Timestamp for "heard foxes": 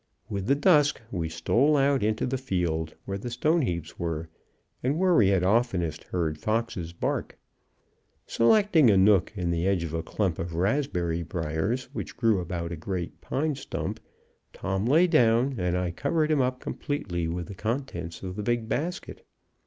6.05-6.91